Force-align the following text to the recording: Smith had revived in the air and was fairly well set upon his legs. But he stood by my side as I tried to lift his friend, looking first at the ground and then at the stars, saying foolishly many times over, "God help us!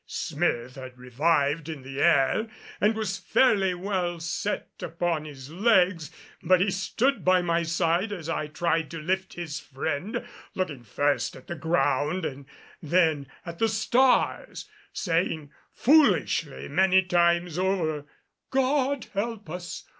Smith 0.07 0.73
had 0.77 0.97
revived 0.97 1.69
in 1.69 1.83
the 1.83 2.01
air 2.01 2.47
and 2.81 2.95
was 2.95 3.19
fairly 3.19 3.75
well 3.75 4.19
set 4.19 4.71
upon 4.81 5.25
his 5.25 5.51
legs. 5.51 6.09
But 6.41 6.59
he 6.59 6.71
stood 6.71 7.23
by 7.23 7.43
my 7.43 7.61
side 7.61 8.11
as 8.11 8.27
I 8.27 8.47
tried 8.47 8.89
to 8.89 8.99
lift 8.99 9.35
his 9.35 9.59
friend, 9.59 10.25
looking 10.55 10.81
first 10.83 11.35
at 11.35 11.45
the 11.45 11.53
ground 11.53 12.25
and 12.25 12.47
then 12.81 13.27
at 13.45 13.59
the 13.59 13.69
stars, 13.69 14.67
saying 14.91 15.51
foolishly 15.71 16.67
many 16.67 17.03
times 17.03 17.59
over, 17.59 18.07
"God 18.49 19.05
help 19.13 19.51
us! 19.51 19.85